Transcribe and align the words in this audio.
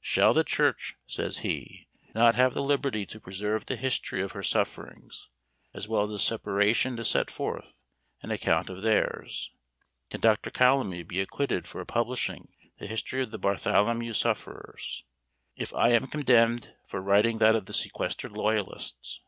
"Shall 0.00 0.32
the 0.34 0.44
church," 0.44 0.94
says 1.08 1.38
he, 1.38 1.88
"not 2.14 2.36
have 2.36 2.54
the 2.54 2.62
liberty 2.62 3.04
to 3.06 3.18
preserve 3.18 3.66
the 3.66 3.74
history 3.74 4.22
of 4.22 4.30
her 4.30 4.42
sufferings, 4.44 5.28
as 5.74 5.88
well 5.88 6.04
as 6.04 6.10
the 6.10 6.18
separation 6.20 6.94
to 6.94 7.04
set 7.04 7.28
forth 7.28 7.80
an 8.22 8.30
account 8.30 8.70
of 8.70 8.82
theirs? 8.82 9.50
Can 10.08 10.20
Dr. 10.20 10.52
Calamy 10.52 11.02
be 11.02 11.20
acquitted 11.20 11.66
for 11.66 11.84
publishing 11.84 12.46
the 12.78 12.86
history 12.86 13.20
of 13.20 13.32
the 13.32 13.38
Bartholomew 13.38 14.12
sufferers, 14.12 15.02
if 15.56 15.74
I 15.74 15.88
am 15.88 16.06
condemned 16.06 16.72
for 16.86 17.00
writing 17.02 17.38
that 17.38 17.56
of 17.56 17.64
the 17.66 17.74
sequestered 17.74 18.30
loyalists?" 18.30 19.20